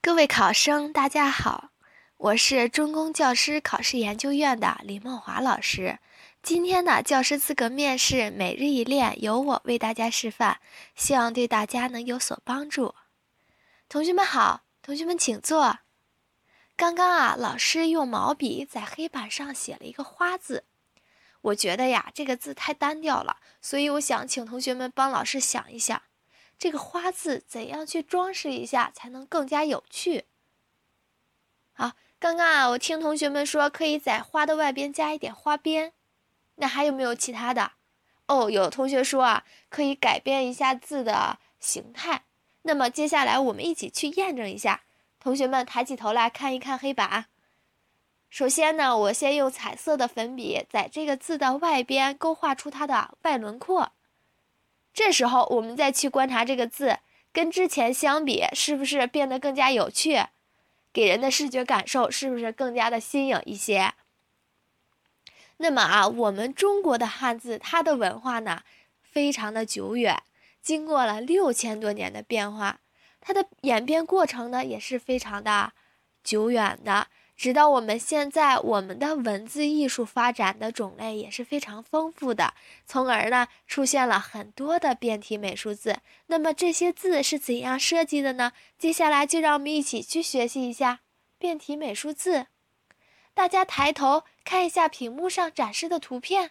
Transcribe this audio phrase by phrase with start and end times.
[0.00, 1.70] 各位考生，大家好，
[2.16, 5.98] 我是中公教师考试研究院的李梦华老师。
[6.40, 10.58] 今天的教师资格面试每日一练由我为大家示范，
[10.94, 12.94] 希望对大家能有所帮助。
[13.88, 15.80] 同学们好，同学们请坐。
[16.76, 20.64] 刚刚啊，老师用毛笔在黑板上写了一个花字，
[21.40, 26.00] 我觉得呀，这个字太单调了，所以我想请同学们帮老师想一想。
[26.58, 30.24] 这个花字怎样去装饰一下才能更加有趣？
[31.72, 35.92] 好，刚刚啊，我听同学们说可以在花的外边加一点花边，
[36.56, 37.72] 那还有没有其他的？
[38.26, 42.24] 哦，有同学说啊，可以改变一下字的形态。
[42.62, 44.82] 那么接下来我们一起去验证一下。
[45.20, 47.26] 同学们抬起头来看一看黑板。
[48.28, 53.92] 首先呢，我先用彩色的粉笔在这个字的外边勾画出它的外轮廓。
[54.98, 56.98] 这时候，我们再去观察这个字，
[57.32, 60.26] 跟之前相比，是不是变得更加有趣？
[60.92, 63.94] 给人的视觉感受是不是更加的新颖一些？
[65.58, 68.62] 那么啊，我们中国的汉字，它的文化呢，
[69.00, 70.20] 非常的久远，
[70.60, 72.80] 经过了六千多年的变化，
[73.20, 75.74] 它的演变过程呢，也是非常的
[76.24, 77.06] 久远的。
[77.38, 82.52] 直到我们现在，我们的文字艺术发展的种类也是非常丰富的，
[82.84, 85.98] 从而呢出现了很多的变体美术字。
[86.26, 88.50] 那么这些字是怎样设计的呢？
[88.76, 90.98] 接下来就让我们一起去学习一下
[91.38, 92.48] 变体美术字。
[93.34, 96.50] 大家抬头看一下屏幕上展示的图片，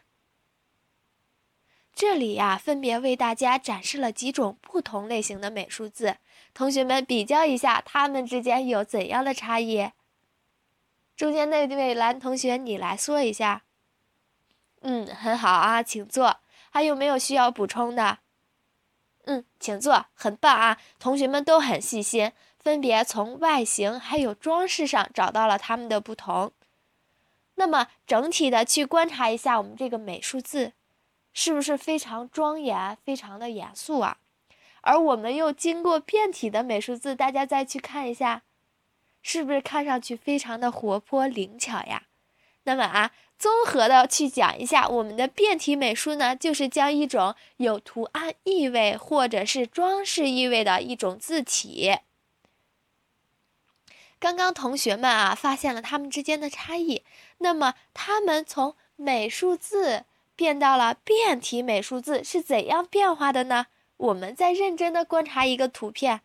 [1.94, 6.16] 这里呀分别为大家展示了几种不同类型的美术字，
[6.54, 9.92] 同学们比较一下，它们之间有怎样的差异？
[11.18, 13.64] 中间那位蓝同学，你来说一下。
[14.82, 16.38] 嗯，很好啊，请坐。
[16.70, 18.20] 还有没有需要补充的？
[19.26, 20.78] 嗯，请坐，很棒啊！
[21.00, 26.54] 同学们都很细心，分别从外形还有装饰上找到了它们的不同。
[27.56, 30.74] 那么整体的去观察一下我们这个美术字，
[31.34, 34.20] 是不是非常庄严、非常的严肃啊？
[34.82, 38.44] 而我们又经过变体的美术字，大家再去看一下。
[39.30, 42.04] 是不是看上去非常的活泼灵巧呀？
[42.64, 51.98] 那么啊，综合的去讲一下，我们的变体美术呢，就是将一种有图案意味或者是装饰意味的一种字体。
[54.18, 57.04] 刚刚同学们啊，发现了它们之间的差异。
[57.40, 60.06] 那么，它们从美术字
[60.38, 63.68] 变到了变体美术字是怎样变化的呢？
[63.98, 66.22] 我们再认真的观察一个图片。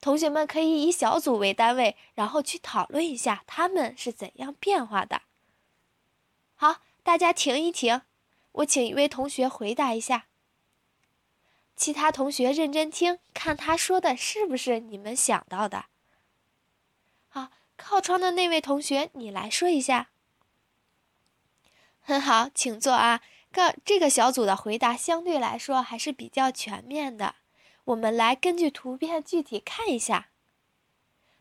[0.00, 5.22] 同学们可以以小组为单位，然后去讨论一下它们是怎样变化的。
[6.54, 8.02] 好，大家停一停，
[8.52, 10.26] 我请一位同学回答一下。
[11.76, 15.86] 其他同学认真听，看他说的是不是你们想到的。
[17.28, 20.10] 好，靠窗的那位同学，你来说一下。
[22.00, 23.20] 很 好，请坐啊。
[23.50, 27.36] 个这个小组的回答相对来说还是比较全面的。
[27.88, 30.28] 我们来根据图片具体看一下。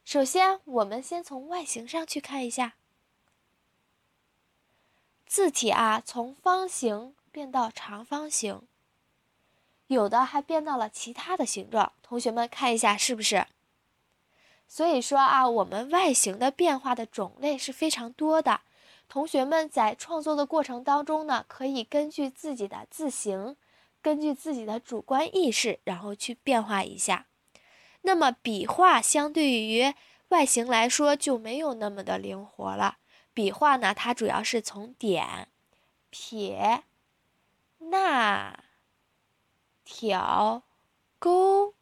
[0.05, 2.75] 首先，我们先从外形上去看一下，
[5.25, 8.61] 字体啊，从方形变到长方形，
[9.87, 11.91] 有的还变到了其他的形状。
[12.01, 13.45] 同学们看一下是不是？
[14.69, 18.61] 所以说啊，我们外形的变化的种类是非常多的。
[19.09, 23.57] 同学们在创作的过程当中呢，可以根据自己的字形。
[24.07, 27.27] 根据自己的主观意识，然后去变化一下。
[28.03, 29.93] 那么笔画相对于
[30.29, 32.99] 外形来说就没有那么的灵活了。
[33.33, 35.49] 笔画呢，它主要是从点、
[36.09, 36.85] 撇、
[37.79, 38.63] 捺、
[39.83, 40.63] 挑、
[41.19, 41.73] 勾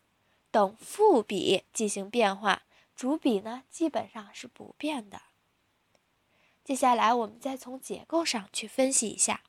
[0.50, 2.64] 等副笔进行变化，
[2.96, 5.22] 主笔呢基本上是不变的。
[6.64, 9.42] 接下来我们再从结构上去分析一下。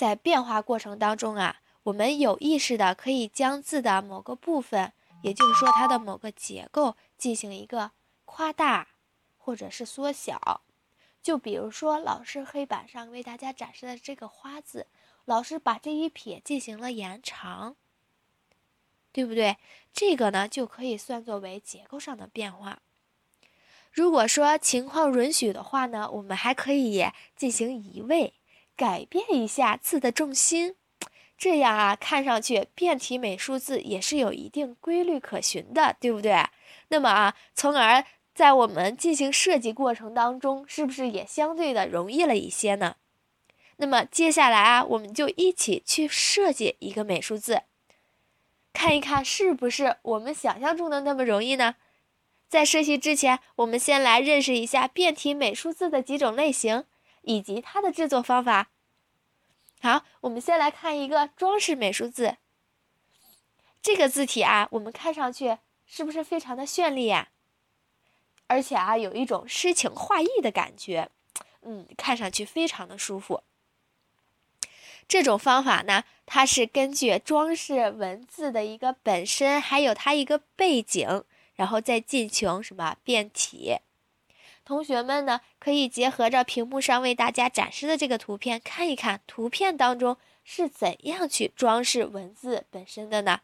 [0.00, 7.90] 在变化过程当中啊，我们有意识的可以将字的某个部分，也就是说它的某个结构进行一个
[8.24, 8.88] 夸大
[9.36, 10.62] 或者是缩小。
[11.22, 14.86] 就比如说老师黑板上为大家展示的这个花字，
[15.26, 17.76] 老师把这一撇进行了延长，
[19.12, 19.58] 对不对？
[19.92, 22.80] 这个呢就可以算作为结构上的变化。
[23.92, 27.04] 如果说情况允许的话呢，我们还可以
[27.36, 28.32] 进行移位。
[28.80, 30.74] 改变一下字的重心，
[31.36, 36.46] 这样啊，看上去变体美术字也是有一定规律可循的，对不对？
[36.88, 38.02] 那么啊，从而
[38.34, 42.96] 在我们进行设计过程当中，是不是也相对的容易了一些呢？
[43.76, 47.60] 那么接下来啊，我们就一起去设计一个美术字。
[48.72, 51.74] 看一看是不是我们想象中的那么容易呢？
[52.48, 56.84] 在设计之前，我们先来认识一下变体美术字的几种类型
[57.22, 58.70] 以及它的制作方法。
[59.80, 62.36] 好，我们先来看一个装饰美术字。
[63.82, 67.28] 这个字体啊，我们看上去是不是非常的绚丽呀？
[68.46, 71.10] 而且啊，有一种诗情画意的感觉，
[71.62, 73.42] 嗯，看上去非常的舒服。
[75.08, 81.24] 这种方法呢，它是根据装饰文字的一个本身，还有它一个背景，
[81.54, 83.78] 然后再进行什么变体。
[84.70, 93.40] 同学们呢，可以结合着屏幕上为大家展示的这个图片，看一看图片当中是怎样去装饰文字本身的呢？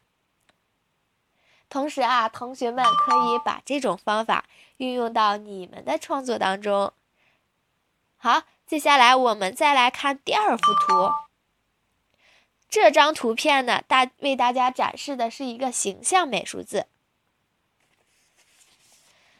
[1.67, 4.45] 同时啊，同学们可以把这种方法
[4.77, 6.93] 运用到你们的创作当中。
[8.15, 11.11] 好，接下来我们再来看第二幅图。
[12.69, 16.87] 这张图片呢，大为大家展示的是一个形象美术字。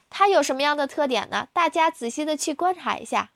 [0.10, 1.50] 它有什么样的特点呢？
[1.54, 3.32] 大家仔细的去观察一下，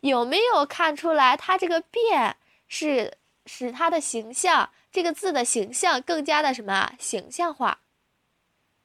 [0.00, 2.36] 有没有看出来它这个变
[2.68, 7.80] 是使它的形象这个字的形象更加的什么形象化？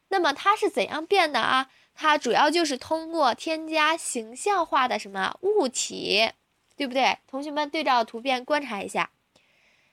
[0.09, 1.69] 那么它是怎样变的啊？
[1.93, 6.31] 它主要就是通过添加形象化的什么物体，
[6.75, 7.19] 对不对？
[7.27, 9.11] 同学们对照图片观察一下。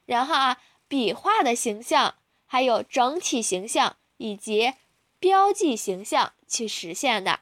[0.04, 0.58] 然后啊，
[0.88, 4.74] 笔画的形象，还有整体形象以及
[5.22, 7.38] 标记形象去实现的。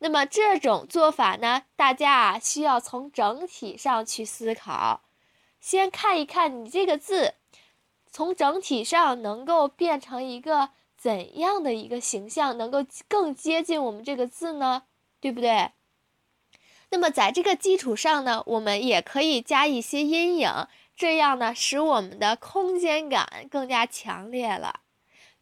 [0.00, 5.02] 那么这种做法呢，大家啊需要从整体上去思考。
[5.60, 7.34] 先看一看你这个字，
[8.10, 14.82] 从整体上能够变成一个怎样的一个形象，能够更接近我们这个字呢？
[15.20, 15.70] 对不对？
[16.90, 20.66] 那么在这个基础上呢，我们也可以加一些阴影。
[20.96, 24.80] 这样呢，使我们的空间感更加强烈了。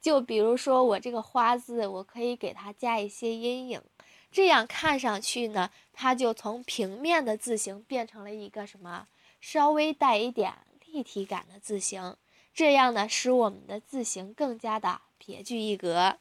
[0.00, 3.82] 就比如说我这个花字，我可以给它加一些阴影，
[4.30, 9.08] 这样看上去呢，它就从平面的字形变成了一个什么
[9.40, 10.54] 稍微带一点
[10.86, 12.16] 立体感的字形。
[12.54, 16.16] 这样呢，使我们的字形更加的别具一格，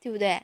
[0.00, 0.42] 对不对？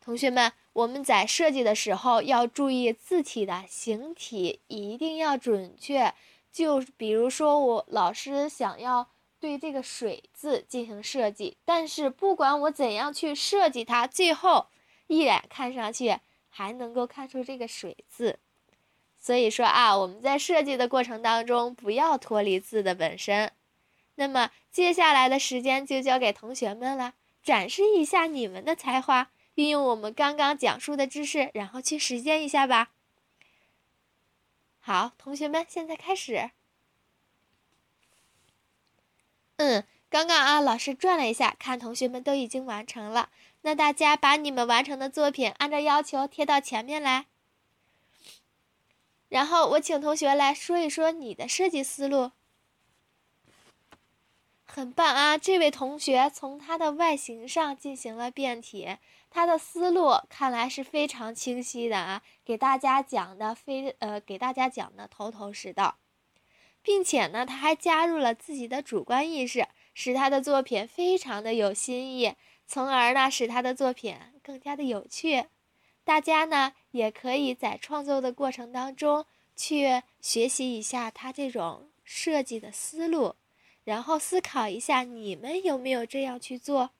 [0.00, 6.14] 同学们，我们在设计的时候要注意字体的形体一定要准确。
[6.50, 9.08] 就比如说，我老师想要
[9.40, 14.66] 对这个“水”字进行设计，但是不管我怎样去设计它，最后
[15.06, 16.18] 一眼看上去
[16.48, 18.38] 还能够看出这个“水”字。
[19.16, 23.52] 所以说啊，我们在设计的过程当中不要脱离字的本身。
[24.16, 32.90] 那么接下来的时间就交给同学们了，展示一下你们的才华，运用我们刚刚讲述的知识，然后去实践一下吧。
[34.80, 36.50] 好，同学们，现在开始。
[39.58, 43.30] 嗯，刚刚啊，老师转了一下，看同学们都已经完成了。
[43.62, 47.26] 那大家把你们完成的作品按照要求贴到前面来。
[49.28, 52.30] 然后我请同学来说一说你的设计思路。
[54.64, 58.96] 很棒啊，这位同学从他的外形上进行了变体。
[59.28, 65.96] 他的思路看来是非常清晰的啊，给大家讲的非呃，给大家讲的头头是道，
[66.88, 72.32] 并且呢，他还加入了自己的主观意识，使他的作品非常的有新意，
[72.66, 75.44] 从而呢，使他的作品更加的有趣。
[76.02, 83.34] 大家呢，也可以在创作的过程当中去学习一下他这种设计的思路，
[83.84, 86.92] 然后思考一下你们有没有这样去做。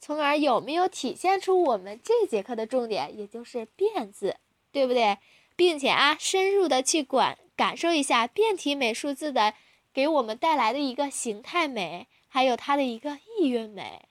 [0.00, 4.38] 从而有没有体现出我们这节课的重点，也就是变字，
[4.72, 5.18] 对不对？
[5.54, 9.54] 并且啊，深入的去管感受一下变体美术字的
[9.92, 14.08] 给我们带来的一个形态美，还有它的一个意蕴美。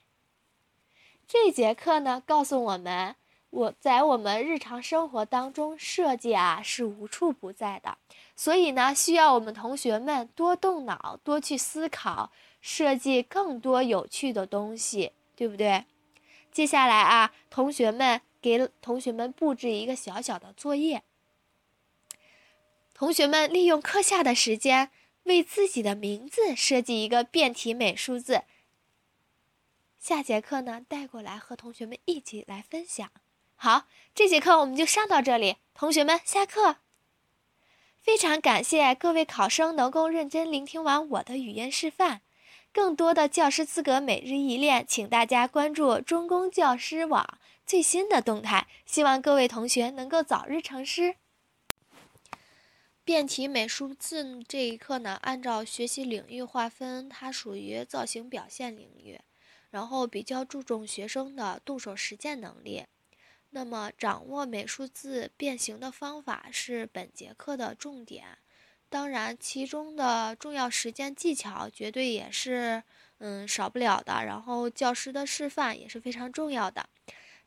[1.27, 3.15] 这节课呢，告诉我们，
[3.49, 7.97] 我在我们日常生活当中设计啊是无处不在的，
[8.35, 12.31] 所以呢，需要我们同学们多动脑，多去思考，
[12.61, 15.11] 设计更多有趣的东西。
[15.35, 15.83] 对不对？
[16.51, 21.01] 接下来啊，同学们给同学们布置一个小小的作业。
[23.03, 24.89] 同学们利用课下的时间，
[25.23, 28.43] 为自己的名字设计一个变体美术字。
[29.99, 33.11] 下节课呢，带过来和同学们一起来分享。
[33.55, 36.77] 好，这节课我们就上到这里，同学们下课。
[38.01, 42.21] 非常感谢各位考生能够认真聆听完我的语音示范。
[42.71, 48.67] 更多的教师资格每日一练，请大家关注中公教师网最新的动态。
[48.85, 51.15] 希望各位同学能够早日成师。
[53.05, 59.19] 变体美术字这一课呢，按照学习领域划分，它属于造型表现领域，
[59.71, 62.85] 然后比较注重学生的动手实践能力。
[63.49, 68.37] 那么，掌握美术字变形的方法是本节课的重点。
[68.89, 72.83] 当然，其中的重要实践技巧绝对也是
[73.17, 74.23] 嗯少不了的。
[74.25, 76.87] 然后，教师的示范也是非常重要的。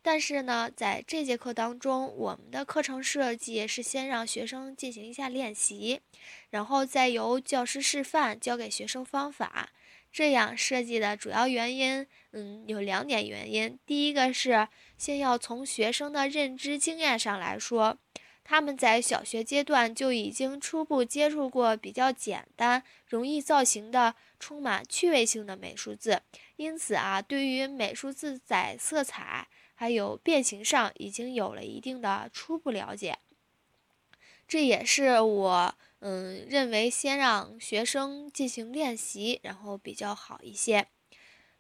[0.07, 6.01] 但是呢，在这节课当中，我们的课程设计是先让学生进行一下练习，
[6.51, 9.71] 然后再由教师示范教给学生方法。
[10.13, 13.77] 这样设计的主要原因，嗯，有两点原因。
[13.85, 17.99] 第一个是先要从学生的认知经验上来说，
[18.45, 26.23] 他们在小学阶段就已经初步接触过比较简单、容易造型的、充满趣味性的美术字，
[26.55, 29.49] 因此啊，对于美术字在色彩。
[29.77, 33.19] 还有变形上已经有了一定的初步了解，
[34.49, 40.89] 这也是我嗯认为先让学生进行练习，然后比较好一些。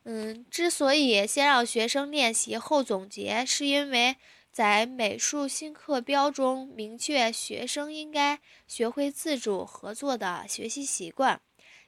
[0.04, 4.16] 嗯，之所以先让学生练习后总结，是因为
[4.50, 11.40] 在美术新课标中明确学生应该学会自主合作的学习习惯。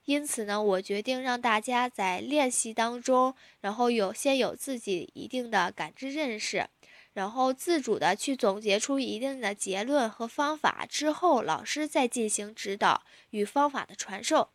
[0.09, 6.67] 因此呢，我决定让大家在练习当中，然后有先有自己一定的感知认识，
[7.13, 14.49] 然后自主的去总结出一定的结论和方法之后，老师再进行指导与方法的传授。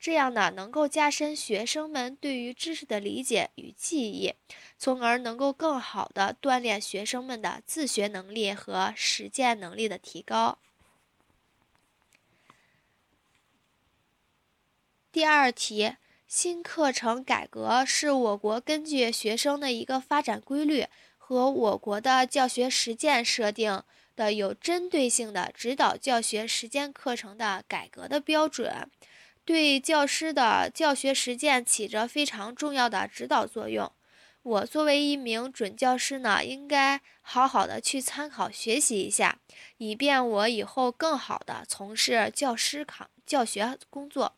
[0.00, 4.32] 这样呢，能够加深学生们对于知识的理解与记忆，
[4.78, 10.56] 从而能够更好的锻炼学生们的自学能力和实践能力的提高。
[15.14, 15.94] 第二题，
[16.26, 23.80] 新课程改革是我国根据学生的一个发展规律和我国的教学实践设定
[24.16, 28.90] 的有针对性的指导教学实践课程的改革的标准，
[29.44, 33.92] 对教师的教学实践起着非常重要的指导作用。
[34.42, 39.38] 我作为一名准教师呢，应该好好的去参考学习一下，
[39.76, 44.34] 以便我以后更好的从事教师考教学工作。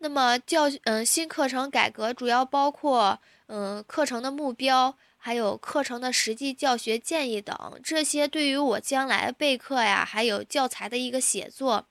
[0.00, 11.86] 那么教嗯新课程改革主要包括嗯课程的目标，还有课程的实际教学建议等，这些对于我将来备课呀，还有教材的一个写作、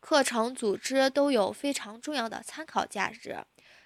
[0.00, 3.36] 课程组织都有非常重要的参考价值。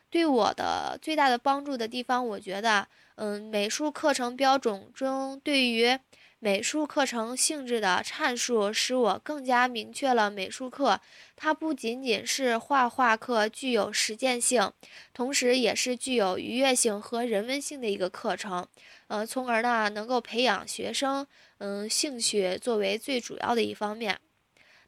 [0.09, 5.99] 对我的最大的帮助的地方，我觉得嗯美术课程标准中对于。
[6.44, 11.00] 美术课程性质的阐述，使我更加明确了美术课，
[11.37, 14.72] 它不仅仅是画画课，具有实践性，
[15.14, 18.66] 同时也是具有愉悦性和人文性的一个课程，
[19.06, 21.25] 呃，从而呢，能够培养学生
[21.58, 24.18] 嗯兴趣作为最主要的一方面。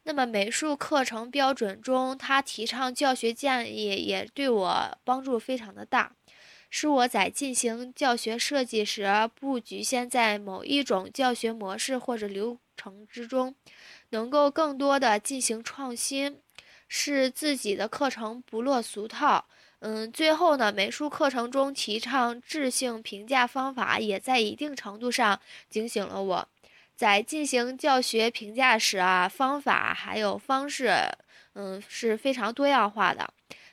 [0.03, 6.11] 那么美术课程标准中，它提倡教学建议，也对我帮助非常的大。
[6.69, 13.55] 是我在进行教学设计时，不局限在某一种教学模式或者流程之中，
[14.09, 16.39] 能够更多的进行创新，
[16.89, 19.45] 使自己的课程不落俗套。
[19.79, 26.47] 嗯，最后呢，美术课程中提倡质性评价方法，也在一定程度上警醒了我，
[26.95, 30.91] 在进行教学评价时啊，方法还有方式，
[31.53, 33.31] 嗯，是非常多样化的，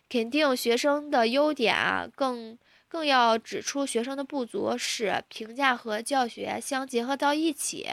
[0.08, 2.56] 肯定学生的优点啊，更。
[2.92, 7.88] 更要指出学生的不足，使评价和教学相结合到一起。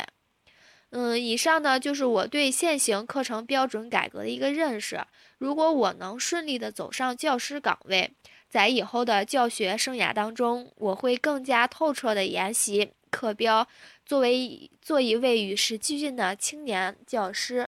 [0.89, 4.99] 嗯，以上呢就是我对现行课程标准改革的一个认识。
[5.37, 8.11] 如果我能顺利的走上教师岗位，
[8.49, 13.65] 在以后的教学生涯当中，我会更加透彻的研习课标，
[14.05, 17.65] 作为做一位与时俱进的青年教师。